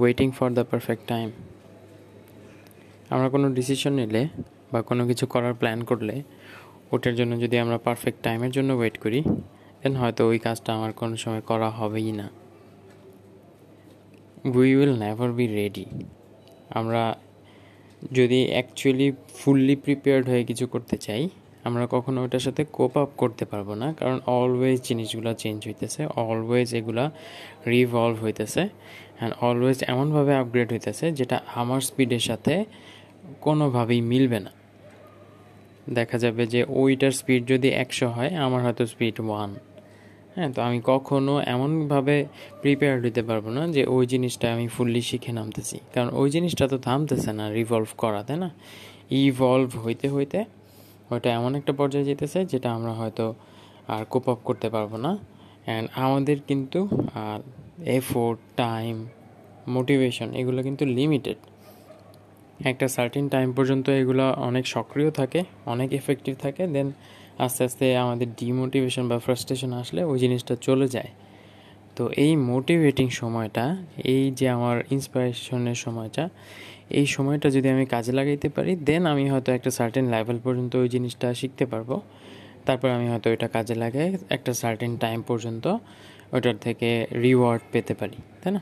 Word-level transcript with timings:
Waiting 0.00 0.28
for 0.36 0.48
the 0.58 0.64
perfect 0.70 1.04
time 1.12 1.28
আমরা 3.14 3.28
কোনো 3.34 3.46
decision 3.58 3.92
নিলে 4.00 4.22
বা 4.72 4.80
কোনো 4.88 5.02
কিছু 5.10 5.24
করার 5.26 5.54
প্ল্যান 5.60 5.78
করলে, 5.90 6.16
ওটার 6.94 7.14
জন্য 7.18 7.32
যদি 7.42 7.56
আমরা 7.64 7.78
পারফেক্ট 7.86 8.18
টাইমের 8.26 8.52
জন্য 8.56 8.70
ওয়েট 8.72 8.96
করি 8.98 9.20
দেন 9.80 9.94
হয়তো 10.00 10.22
ওই 10.30 10.38
কাজটা 10.38 10.70
আমার 10.76 10.92
কোনো 11.00 11.14
সময় 11.16 11.42
করা 11.50 11.68
হবেই 11.70 12.10
না। 12.20 12.26
We 14.58 14.68
will 14.76 14.92
never 15.02 15.30
be 15.38 15.46
ready 15.58 15.84
আমরা 16.78 17.02
যদি 18.12 18.40
অ্যাকচুয়ালি 18.54 19.08
ফুললি 19.38 19.74
প্রিপেয়ার্ড 19.84 20.24
হয়ে 20.30 20.44
কিছু 20.44 20.64
করতে 20.66 20.96
চাই 20.96 21.22
আমরা 21.66 21.84
কখনো 21.94 22.18
ওটার 22.24 22.42
সাথে 22.46 22.62
কোপ 22.76 22.94
আপ 23.02 23.10
করতে 23.22 23.44
পারব 23.50 23.68
না, 23.82 23.88
কারণ 24.00 24.18
অলওয়েজ 24.36 24.78
জিনিসগুলো 24.88 25.30
চেঞ্জ 25.42 25.58
হইতেছে 25.68 26.00
অলওয়েজ 26.22 26.68
এগুলা 26.78 27.04
রিভলভ 27.72 28.16
হইতেছে 28.24 28.62
অ্যান্ড 29.18 29.32
অলওয়েজ 29.46 29.78
এমনভাবে 29.92 30.32
আপগ্রেড 30.42 30.68
হইতেছে 30.74 31.06
যেটা 31.18 31.36
আমার 31.60 31.80
স্পিডের 31.88 32.24
সাথে 32.28 32.54
কোনোভাবেই 33.46 34.00
মিলবে 34.12 34.38
না। 34.46 34.52
দেখা 35.98 36.16
যাবে 36.24 36.42
যে 36.54 36.60
ওইটার 36.80 37.12
স্পিড 37.20 37.42
যদি 37.52 37.68
একশো 37.82 38.06
হয়, 38.16 38.30
আমার 38.44 38.60
হয়তো 38.66 38.82
স্পিড 38.92 39.16
ওয়ান 39.28 39.50
হ্যাঁ 40.34 40.50
তো 40.54 40.60
আমি 40.68 40.78
কখনো 40.92 41.34
এমনভাবে 41.54 42.16
প্রিপেয়ার 42.62 42.96
হইতে 43.04 43.22
পারব 43.28 43.44
না 43.56 43.62
যে 43.76 43.82
ওই 43.94 44.04
জিনিসটা 44.12 44.46
আমি 44.54 44.66
ফুললি 44.74 45.02
শিখে 45.08 45.32
নামতেছি। 45.38 45.76
কারণ 45.94 46.08
ওই 46.20 46.28
জিনিসটা 46.34 46.64
তো 46.72 46.76
থামতেছে 46.86 47.30
না 47.38 47.44
রিভলভ 47.56 47.90
করা 48.02 48.20
তাই 48.28 48.38
না? 48.44 48.48
ইভলভ 49.24 49.70
হইতে 49.84 50.06
হইতে 50.14 50.38
ওইটা 51.10 51.28
এমন 51.38 51.52
একটা 51.60 51.72
পর্যায়ে 51.78 52.06
যেতেছে 52.10 52.38
যেটা 52.52 52.68
আমরা 52.76 52.92
হয়তো 53.00 53.26
আর 53.94 54.02
কোপ 54.12 54.26
আপ 54.32 54.40
করতে 54.48 54.68
পারব 54.74 54.92
না। 55.04 55.12
অ্যান্ড 55.66 55.86
আমাদের 56.04 56.38
কিন্তু 56.48 56.80
এফোর্ট 57.98 58.38
টাইম 58.64 58.94
মোটিভেশন 59.76 60.28
এগুলো 60.40 60.60
কিন্তু 60.66 60.84
লিমিটেড 60.98 61.38
একটা 62.70 62.86
সার্টিন 62.96 63.26
টাইম 63.34 63.48
পর্যন্ত 63.52 63.86
এগুলো 64.00 64.24
অনেক 64.48 64.64
সক্রিয় 64.74 65.10
থাকে, 65.10 65.40
অনেক 65.72 65.88
এফেক্টিভ 66.00 66.34
থাকে 66.44 66.62
দেন 66.74 66.88
আস্তে 67.44 67.60
আস্তে 67.64 67.84
আমাদের 68.04 68.28
ডিমোটিভেশন 68.40 69.04
বা 69.10 69.16
ফ্রাস্ট্রেশন 69.18 69.70
আসলে 69.82 70.00
ওই 70.10 70.18
জিনিসটা 70.18 70.54
চলে 70.66 70.86
যায়। 70.88 71.10
তো 71.96 72.04
এই 72.24 72.32
মোটিভেটিং 72.50 73.06
সময়টা, 73.20 73.64
এই 74.12 74.22
যে 74.38 74.46
আমার 74.56 74.76
ইন্সপিরেশনের 74.90 75.78
সময়টা 75.84 76.24
এই 76.90 77.06
সময়টা 77.06 77.48
যদি 77.50 77.68
আমি 77.68 77.84
কাজে 77.86 78.12
লাগাইতে 78.12 78.48
পারি 78.48 78.72
দেন 78.88 79.02
আমি 79.06 79.24
হয়তো 79.30 79.50
একটা 79.52 79.70
সার্টেন 79.70 80.06
লেভেল 80.14 80.38
পর্যন্ত 80.44 80.72
ওই 80.76 80.88
জিনিসটা 80.88 81.34
শিখতে 81.34 81.64
পারব। 81.66 81.90
তারপর 82.66 82.88
আমি 82.88 83.06
হয়তো 83.08 83.28
এটা 83.30 83.48
কাজে 83.48 83.74
লাগাই, 83.74 84.08
একটা 84.30 84.52
সার্টেন 84.54 84.92
টাইম 84.96 85.18
পর্যন্ত 85.22 85.64
ওটার 86.32 86.56
থেকে 86.60 86.88
রিওয়ার্ড 87.22 87.62
পেতে 87.72 87.94
পারি, 87.94 88.16
তাই 88.42 88.52
না? 88.52 88.60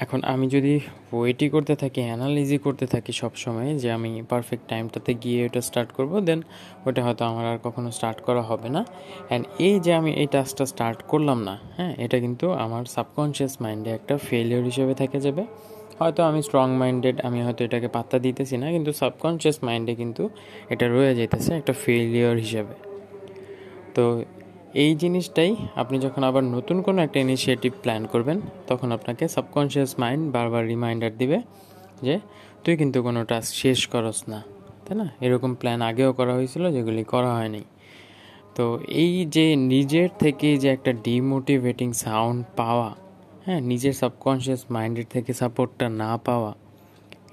এখন 0.00 0.20
আমি 0.32 0.46
যদি 0.48 0.80
ওয়েটই 1.12 1.48
করতে 1.48 1.74
থাকি 1.76 2.00
অ্যানালিজি 2.00 2.58
করতে 2.58 2.86
থাকি 2.86 3.12
সব 3.12 3.32
সময় 3.36 3.78
যে 3.78 3.88
আমি 3.92 4.10
পারফেক্ট 4.28 4.64
টাইমটাতে 4.68 5.14
গিয়ে 5.14 5.40
ওটা 5.46 5.60
স্টার্ট 5.60 5.90
করব 5.92 6.12
দেন 6.20 6.42
ওটা 6.86 7.00
হয়তো 7.04 7.24
আমার 7.24 7.44
আর 7.46 7.58
কখনো 7.64 7.88
স্টার্ট 7.90 8.18
করা 8.20 8.42
হবে 8.42 8.68
না। 8.68 8.82
অ্যান্ড 9.28 9.46
এই 9.58 9.80
যে 9.80 9.92
আমি 9.94 10.10
এই 10.12 10.26
টাস্কটা 10.26 10.64
স্টার্ট 10.66 10.98
করলাম 11.02 11.38
না 11.48 11.54
হ্যাঁ 11.76 11.92
এটা 12.04 12.16
কিন্তু 12.20 12.46
আমার 12.64 12.84
সাবকনশিয়াস 12.84 13.54
মাইন্ডে 13.62 13.90
একটা 13.90 14.14
ফেলিওর 14.18 14.64
হিসেবে 14.64 14.94
থেকে 14.94 15.18
যাবে। 15.20 15.42
হয়তো 16.00 16.20
আমি 16.22 16.40
স্ট্রং 16.42 16.66
মাইন্ডেড 16.82 17.16
আমি 17.20 17.38
হয়তো 17.42 17.60
এটাকে 17.64 17.88
পাত্তা 17.88 18.16
দিতেছি 18.18 18.56
না, 18.62 18.66
কিন্তু 18.70 18.90
সাবকনশিয়াস 18.92 19.58
মাইন্ডে 19.64 19.92
কিন্তু 19.94 20.22
এটা 20.72 20.86
রয়ে 20.88 21.12
যেতেছে 21.14 21.50
একটা 21.54 21.72
ফেলিওর 21.82 22.36
হিসেবে। 22.36 22.74
তো 23.94 24.04
এই 24.74 24.92
জিনিসটাই 24.94 25.56
আপনি 25.76 25.98
যখন 25.98 26.22
আবার 26.24 26.44
নতুন 26.44 26.76
কোনো 26.82 26.98
একটা 27.02 27.18
ইনিশিয়েটিভ 27.20 27.72
প্ল্যান 27.82 28.06
করবেন, 28.06 28.40
তখন 28.66 28.88
আপনাকে 28.92 29.24
সাবকনশিয়াস 29.28 29.92
মাইন্ড 29.98 30.32
বারবার 30.32 30.62
রিমাইন্ডার 30.66 31.12
দিবে 31.16 31.38
যে, 32.02 32.14
তুই 32.64 32.76
কিন্তু 32.76 33.02
কোনো 33.02 33.20
টাস্ক 33.24 33.54
শেষ 33.54 33.80
করস 33.88 34.28
না। 34.28 34.40
তাই 34.84 34.94
না? 35.00 35.06
এরকম 35.20 35.50
প্ল্যান 35.54 35.80
আগেও 35.82 36.12
করা 36.12 36.32
হয়েছিল, 36.34 36.64
যেগুলি 36.70 37.04
করা 37.04 37.30
হয়নি। 37.38 37.62
তো 38.56 38.64
এই 38.88 39.26
যে 39.34 39.46
নিজের 39.56 40.08
থেকে 40.18 40.48
যে 40.56 40.68
একটা 40.68 40.92
ডিমোটিভেটিং 40.92 41.88
সাউন্ড 41.92 42.38
পাওয়া 42.56 42.90
হ্যাঁ 43.46 43.62
নিজের 43.70 43.94
সাবকনশিয়াস 44.00 44.62
মাইন্ডের 44.74 45.06
থেকে 45.14 45.32
সাপোর্টটা 45.40 45.86
না 46.02 46.10
পাওয়া, 46.26 46.52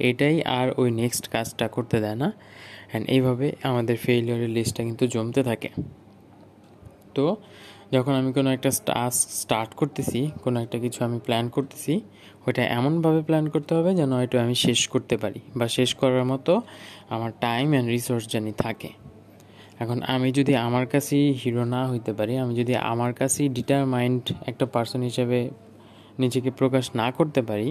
এটাই 0.10 0.36
আর 0.60 0.68
ওই 0.82 0.90
নেক্সট 1.02 1.26
কাজটা 1.34 1.66
করতে 1.76 1.98
দেয় 2.04 2.18
না। 2.24 2.30
অ্যান্ড 2.90 3.06
এইভাবে 3.16 3.48
আমাদের 3.70 3.96
ফেইলিওরের 4.06 4.52
লিস্টটা 4.58 4.82
কিন্তু 4.84 5.06
জমতে 5.08 5.42
থাকে। 5.50 5.70
তো 7.16 7.26
যখন 7.94 8.14
আমি 8.20 8.30
কোনো 8.38 8.50
একটা 8.56 8.70
টাস্ক 8.90 9.22
স্টার্ট 9.42 9.72
করতেছি, 9.80 10.20
কোনো 10.44 10.58
একটা 10.64 10.78
কিছু 10.84 11.00
আমি 11.08 11.18
প্ল্যান 11.28 11.46
করতেছি, 11.56 11.94
ওইটা 12.46 12.64
এমনভাবে 12.78 13.22
প্ল্যান 13.28 13.46
করতে 13.54 13.72
হবে 13.78 13.92
যেন 14.00 14.12
ওইটা 14.22 14.36
আমি 14.46 14.56
শেষ 14.66 14.82
করতে 14.94 15.16
পারি 15.18 15.40
বা 15.56 15.66
শেষ 15.68 15.90
করার 16.02 16.26
মতো 16.32 16.54
আমার 17.16 17.32
টাইম 17.46 17.68
অ্যান্ড 17.74 17.88
রিসোর্স 17.96 18.24
জানি 18.34 18.54
থাকে। 18.66 18.90
এখন 19.80 19.98
আমি 20.14 20.28
যদি 20.32 20.54
আমার 20.68 20.86
কাছেই 20.94 21.26
হিরো 21.42 21.64
না 21.76 21.82
হইতে 21.92 22.12
পারি, 22.18 22.34
আমি 22.44 22.54
যদি 22.56 22.74
আমার 22.92 23.12
কাছেই 23.14 23.48
ডিটারমাইন্ড 23.58 24.24
একটা 24.50 24.66
পার্সন 24.66 25.02
হিসেবে 25.02 25.40
নিজেকে 26.22 26.50
প্রকাশ 26.60 26.86
না 26.96 27.08
করতে 27.18 27.42
পারি 27.50 27.70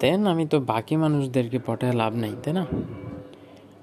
দেন 0.00 0.20
আমি 0.32 0.44
তো 0.52 0.56
বাকি 0.72 0.94
মানুষদেরকে 1.02 1.58
পটায় 1.66 1.94
লাভ 2.00 2.12
নাই, 2.22 2.32
তাই 2.42 2.52
না? 2.58 2.64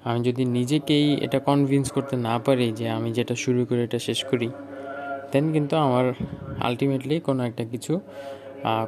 আমি 0.07 0.19
যদি 0.27 0.43
নিজেকেই 0.57 1.07
এটা 1.25 1.39
কনভিন্স 1.49 1.87
করতে 1.95 2.15
না 2.27 2.35
পারি 2.45 2.67
যে 2.79 2.85
আমি 2.97 3.09
যেটা 3.17 3.35
শুরু 3.43 3.61
করে, 3.69 3.81
এটা 3.87 3.99
শেষ 4.07 4.19
করি 4.29 4.49
দেন 5.31 5.45
কিন্তু 5.55 5.73
আমার 5.85 6.05
আলটিমেটলি 6.67 7.15
কোনো 7.27 7.41
একটা 7.49 7.63
কিছু 7.71 7.93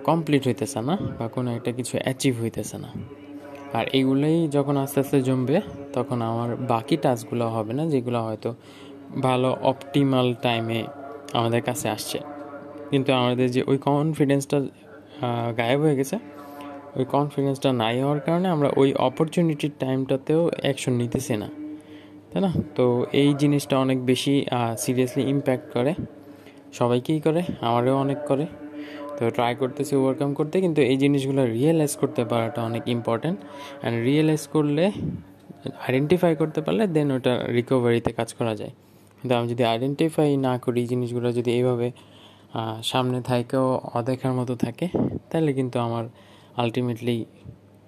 কমপ্লিট 0.09 0.41
হইতেছে 0.47 0.79
না 0.89 0.95
বা 1.19 1.25
কোনো 1.35 1.49
একটা 1.57 1.71
কিছু 1.77 1.93
অ্যাচিভ 2.03 2.33
হইতেছে 2.41 2.77
না। 2.83 2.89
আর 3.77 3.85
এইগুলোই 3.97 4.37
যখন 4.55 4.75
আস্তে 4.83 4.99
আস্তে 5.03 5.17
জমবে, 5.27 5.57
তখন 5.93 6.17
আমার 6.21 6.49
বাকি 6.73 6.95
টাস্কগুলো 7.03 7.45
হবে 7.55 7.73
না, 7.77 7.83
যেগুলো 7.93 8.19
হয়তো 8.27 8.49
ভালো 9.21 9.49
অপটিমাল 9.71 10.27
টাইমে 10.43 10.79
আমাদের 11.37 11.61
কাছে 11.61 11.87
আসছে। 11.95 12.19
কিন্তু 12.91 13.09
আমাদের 13.21 13.47
যে 13.55 13.61
ওই 13.71 13.77
কনফিডেন্সটা 13.89 14.57
গায়েব 15.59 15.79
হয়ে 15.85 15.95
গেছে, 15.99 16.17
ওই 16.97 17.05
কনফিডেন্সটা 17.15 17.69
নাই 17.81 17.95
হওয়ার 18.03 18.19
কারণে 18.25 18.47
আমরা 18.55 18.69
ওই 18.81 18.89
অপরচুনিটির 19.07 19.73
টাইমটাতেও 19.83 20.41
অ্যাকশন 20.63 20.93
নিতেছি 21.01 21.33
না, 21.41 21.47
তাই 22.29 22.41
না? 22.45 22.51
তো 22.77 22.85
এই 23.21 23.29
জিনিসটা 23.41 23.75
অনেক 23.85 23.99
বেশি 24.11 24.33
সিরিয়াসলি 24.83 25.23
ইম্প্যাক্ট 25.33 25.67
করে, 25.75 25.91
সবাইকেই 26.79 27.19
করে, 27.25 27.41
আমারও 27.67 27.95
অনেক 28.05 28.19
করে। 28.29 28.45
তো 29.17 29.23
ট্রাই 29.35 29.53
করতেছি 29.61 29.93
ওভারকাম 29.99 30.29
করতে, 30.39 30.55
কিন্তু 30.65 30.79
এই 30.91 30.97
জিনিসগুলো 31.03 31.41
রিয়েলাইজ 31.55 31.93
করতে 32.01 32.21
পারাটা 32.31 32.59
অনেক 32.69 32.83
ইম্পর্ট্যান্ট 32.95 33.37
অ্যান্ড 33.81 33.95
রিয়েলাইজ 34.07 34.43
করলে 34.55 34.85
আইডেন্টিফাই 35.85 36.33
করতে 36.41 36.59
পারলে 36.65 36.83
দেন 36.95 37.07
ওটা 37.17 37.33
রিকভারিতে 37.57 38.11
কাজ 38.19 38.29
করা 38.39 38.53
যায়। 38.61 38.73
কিন্তু 39.19 39.33
আমি 39.37 39.47
যদি 39.53 39.63
আইডেন্টিফাই 39.73 40.29
না 40.47 40.53
করি, 40.65 40.81
জিনিসগুলো 40.91 41.27
যদি 41.37 41.49
এইভাবে 41.57 41.87
সামনে 42.83 43.21
থাকেও 43.21 43.81
অদেখার 43.93 44.33
মতো 44.33 44.55
থাকে 44.55 44.87
তাহলে 45.29 45.53
কিন্তু 45.53 45.79
আমার 45.79 46.05
আলটিমেটলি 46.57 47.25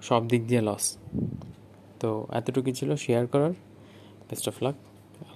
সব 0.02 0.28
দিক 0.28 0.46
দিয়ে 0.46 0.60
লস 0.60 0.98
তো 2.00 2.26
এতটুকু 2.32 2.70
ছিল 2.72 2.96
শেয়ার 2.96 3.26
করার। 3.26 3.54
বেস্ট 4.28 4.48
অফ 4.48 4.62
লাক 4.62 4.74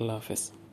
আল্লাহ 0.00 0.16
হাফেজ। 0.16 0.65